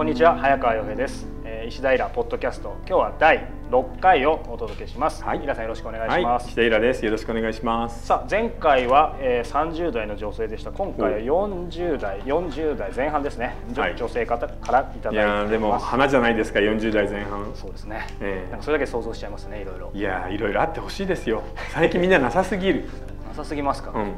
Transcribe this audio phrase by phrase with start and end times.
[0.00, 2.74] こんにちは早川洋平です、えー、石平ポッドキャスト。
[2.88, 5.22] 今日は第6回をお届けします。
[5.22, 5.40] はい。
[5.40, 7.04] 皆さんよろしくお願いします、はい、石平です。
[7.04, 8.06] よろしくお願いします。
[8.06, 10.72] さあ前回は、えー、30代の女性でした。
[10.72, 17.52] 今回は40代40代前半ですね、はい、女性方からいただいていやでも花じゃないですか40代前半。
[17.54, 19.90] そうですね、えー、なんかそれだけ想像しちゃいますねいろいろ。
[19.92, 21.42] いやいろいろあってほしいですよ。
[21.74, 22.88] 最近みんななさすぎる。
[23.28, 24.14] なさすぎますか、うん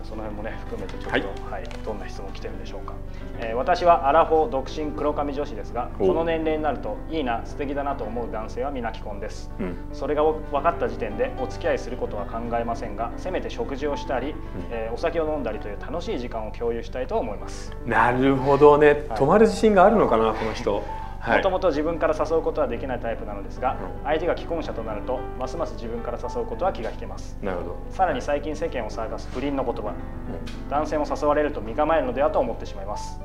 [0.00, 2.94] じゃあその辺もね含めてちょっと、はい、はい、どんな質問来てるんでしょうか、
[3.38, 14.36] えー、私はアラフォー独身黒髪女子ですがこの年齢になるといいな素敵だなと思う男性は皆既婚です、うん、それが分かった時点でお付き合いすることは考えませんがせめて食事をしたり、うん、
[14.70, 17.76] えー、お酒を飲んだりという楽しい時間を共有したいと思います。
[17.84, 20.82] なるほどね、はい、止まる自信があるのかなこの人
[21.26, 27.36] もともと自分から誘うことはできないタイプなのですが、相手が既婚者となるとますます自分から誘うことは気が引けます。
[27.42, 27.76] なるほど。
[27.90, 33.20] さらに最近世間を騒がす不倫の言葉、うん、男性も誘われると身構えるのではと思ってしまいます。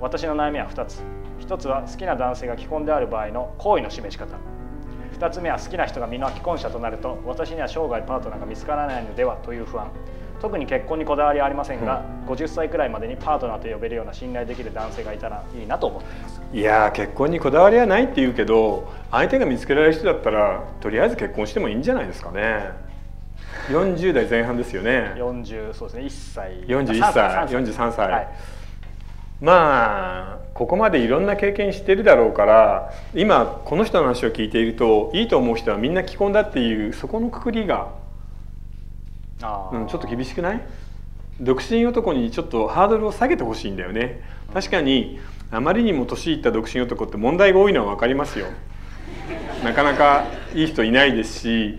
[0.00, 1.02] 私の悩みは2つ。
[1.40, 4.36] 1つは好きな男性が既婚である場合の好意の示し方。
[5.18, 9.90] 2つ目は好きな人が皆既婚者となると私には生涯パートナーが見つからないのではという不安
[10.40, 16.42] 特に結婚にこだわりはありませんが、うん、50歳くらいまでにパートナーと呼べるような信頼できる男性がいたらいいなと思っています。
[16.52, 22.70] いや結婚にこだわりはないって言うけど相手が見つけられる人だったらとりあえず結婚してもいいんじゃないですかね。
[23.68, 25.14] 40代前半ですよね。
[25.16, 26.02] 40そうですね。
[26.04, 26.52] 1歳。
[26.64, 27.46] 41歳。
[27.48, 28.28] 43歳、はい、
[29.40, 37.88] まあここまでいろんな経験してるだろうから今この人の話を聞いているといいと思う人はみんな既婚だっていうそこのくくりが
[39.72, 40.60] うん、ちょっと厳しくない？
[41.40, 44.22] 独身男にちょっとハードルを下げてほしいんだよね。
[44.54, 45.18] 確かに
[45.50, 48.46] あまりにも年いった独身男って問題が多いのは分かりますよ。
[49.62, 51.78] なかなかいい人いないですし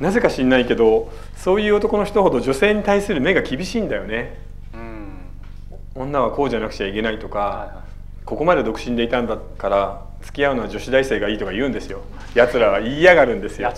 [0.00, 4.38] なぜか知んないけどそういう男の人ほど女性に対する目が厳しいんだよね、
[4.74, 12.00] うん、女はこうじゃなくちゃいけないとか、はいはい、ここまで独身でいたんだから付き合うのは女子大生がいいとか言うんですよ。
[12.34, 13.68] 奴らは言いやがるんですよ。
[13.68, 13.76] はい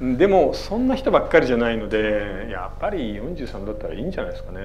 [0.00, 4.60] でもそんな人ばっかりじゃないのでやっぱり43だったらいいんじゃないですかね。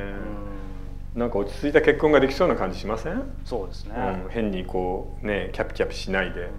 [1.16, 3.24] なんか落ち着いた結婚ができそうな感じしません？
[3.44, 3.94] そうですね、
[4.26, 6.50] うん、変にこうねキャピキャピしないで、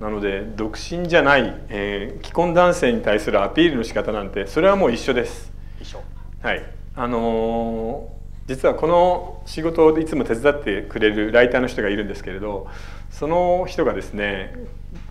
[0.00, 5.52] なので独身じゃない、えー、既婚男性に対するアピールの仕方なんてそれはもう一緒です。
[5.80, 6.02] 一緒。
[6.42, 6.64] はい。
[6.96, 12.66] あのー、実はこの仕事をいつも手伝ってくれるライターの人がいるんですけれど
[13.10, 14.54] その人がですね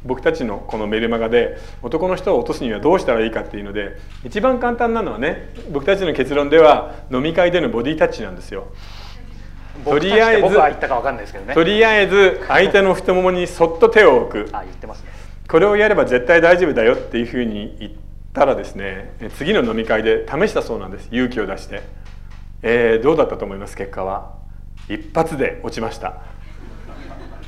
[0.06, 8.68] 僕たちのこのメルマガで男の人を落とすにはどうしたらいいかっていうので一番簡単なのはね僕たちの結論では飲み会でのボディタッチなんですよ。
[9.84, 14.50] とりあえず、ね、とりあえず相手の太ももにそっと手を置く。
[14.54, 15.10] あ言ってます、ね、
[15.50, 17.92] これをやれば絶対大丈夫だよっていうふうに言っ
[18.34, 21.08] たらですね次の飲み会で試したそうなんです。
[21.12, 21.82] 勇気を出して、
[22.64, 23.78] えー、どうだったと思います？
[23.78, 24.34] 結果は。
[24.90, 26.22] 一発で落ちました。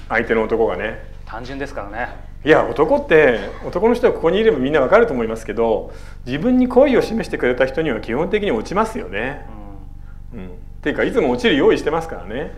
[0.10, 1.04] 相手の男がね。
[1.26, 2.16] 単純ですからね。
[2.46, 5.92] いや男って男の人はここにいればみんなわかると思いますけど
[6.28, 9.48] 自分に好意を示してくれた人には基本的に落ちますよね。
[10.32, 10.50] うん、うん、っ
[10.84, 12.54] ていうかいつも落ちる用意してますからね。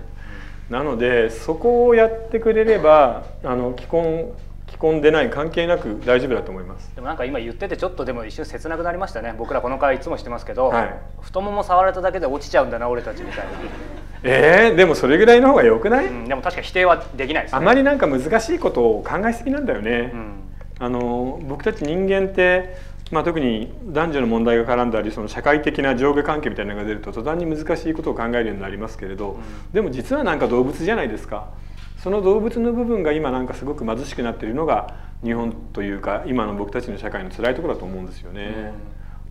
[0.70, 4.34] なのでそこをやってくれればあの既婚
[4.68, 6.94] 既婚でない関係なく大丈夫だと思います。
[6.96, 9.34] でもなんか今言っててちょっとでも一瞬切なくなりましたね。
[9.38, 13.52] 僕らこの会いつもしてますけど、はい、太もも触られただけで落ちちゃうんだな俺たちみたいな
[14.24, 20.34] えー、でもそれぐらいの方がよくない、うん、でも確か否定はできないです、ね、あまりなんか難しいことを考えすぎなんだよね、うん、
[20.80, 29.42] あの僕たち人間ってまあ、特に男女の問題が絡んだりその社会的な上下関係みたいなのが出ると途端に難しいことを考えるようになりますけれど、うん、
[29.72, 31.48] でも実はなんか動物じゃないですか
[31.98, 38.74] その動物の部分が今なんかすごく貧しくなっているのが日本というか今の僕たちの社会の辛いところだと思うんですよね。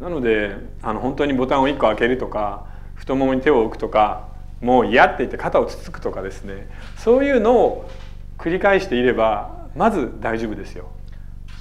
[0.01, 4.29] うん、なのであの本当にボタンを1個開けるとか太ももに手を置くとか
[4.61, 6.69] もう嫌って言って肩をつつくとかですね。
[6.97, 7.91] そういうのを
[8.39, 10.89] 繰り返していればまず大丈夫ですよ。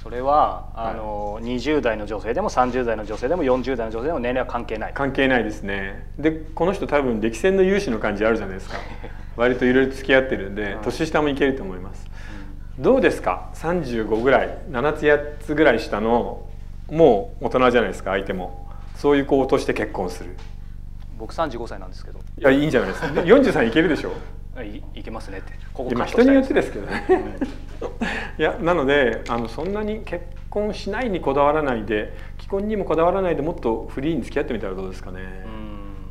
[0.02, 4.92] それはあの、はい、20代の女性でも30代の女性でも40代の女性でも年齢は関係ない。
[4.92, 6.08] 関係ないですね。
[6.18, 8.76] でこの人多分歴戦の勇士の感じあるじゃないですか
[9.36, 12.06] 割といろいろ付き合ってるんで、年下もいけると思います、
[12.78, 16.46] うん、どうですか？35ぐらい7つ8つぐらい下の
[16.90, 18.66] もう大人じゃないですか相手も。
[18.96, 20.30] そういう子を落として結婚する。
[21.18, 22.18] 僕35歳なんですけど。
[22.38, 23.08] いやいいんじゃないですか。
[23.08, 24.12] 43いけるでしょ？
[24.62, 25.52] いいけますねって。
[25.74, 27.18] ここ人によってですけどね、うん、
[28.40, 35.20] いやなのであのそんなに結婚しないにこだわらないで既婚にもこだわらないでもっとフリーに付き合ってみたらどうですかね、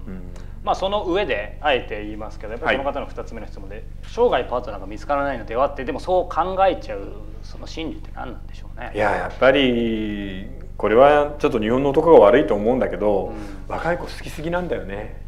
[0.07, 0.21] うん、
[0.65, 5.67] まあその上であえて言いますけどやっぱりその方の2つ目の質問で、はい、生涯パートナーが見つからないのでは？
[5.67, 7.13] ってでもそう考えちゃう
[7.43, 8.91] その心理って何なんでしょうね。
[8.95, 10.47] いややっぱり
[10.77, 13.35] これはちょっと日本の男が悪いと思うんだけど、うん、
[13.73, 15.21] 若い子好きすぎなんだよね。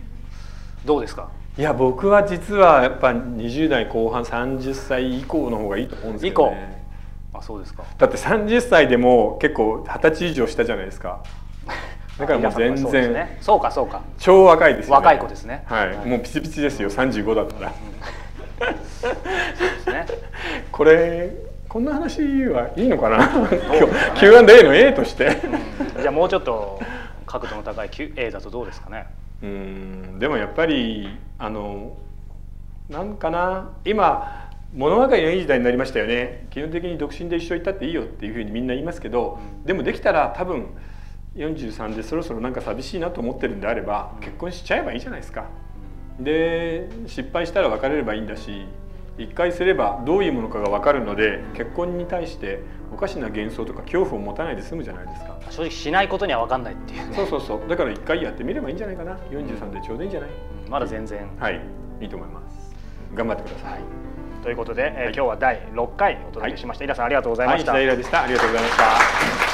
[0.84, 1.30] どうですか？
[1.58, 6.84] いや僕は実はやっぱ20代後半30歳以降の方がいいと思うんですけど、ね、
[7.32, 7.82] あそうですか。
[7.96, 11.22] だって30歳でも結構二十歳以上したじゃないですか
[12.18, 14.02] だからもう全然そう,、ね、そうかそうか。
[14.18, 15.64] 超若いですよ、ね、若い子ですね。
[15.66, 16.88] はい、はい、もうピチピチですよ。
[16.88, 17.72] 35だったら、
[19.00, 20.06] そうですね。
[20.72, 21.32] これ
[21.68, 23.28] こんな話はいいのかな
[24.18, 25.42] ？Q&A の A として、
[25.96, 26.80] うん、じゃあもうちょっと
[27.26, 29.06] 角度の高い A だとどうですかね？
[29.42, 30.18] うん。
[30.18, 31.98] でもやっぱりあの
[32.88, 33.72] なんかな？
[33.84, 36.46] 今物分かりのいい時代になりましたよね。
[36.50, 40.68] 基本的に独身で一緒にいたっていいよっていうふうにみんな言いますけど、うん、でもできたら多分
[41.36, 45.46] 43でそろそろなんか寂しいなと思ってるんであれば、うん、結婚しちゃえばいいじゃないですか。
[46.18, 48.64] で失敗したら別れればいいんだし
[49.18, 52.60] 一回すればどういうものかが分かるので結婚に対して
[52.92, 55.38] おかしな幻想とか恐怖を持たないで済むじゃないですか。
[55.50, 57.68] 正直しないことには分かんないっていう、ね、そうそうそう。
[57.68, 59.16] だから一回やってみればいいんじゃないかな。
[59.30, 60.30] 43でちょうどいいんじゃない、
[60.64, 61.28] うん、まだ全然。
[61.38, 61.60] はい。
[62.00, 62.74] いいと思います。
[63.14, 63.82] 頑張ってください、はい、
[64.42, 68.22] ということで、えー、今日は第6回お届けしました、はい、イラさんありがとうございました、はい、イラでした。
[68.24, 69.45] ありがとうございました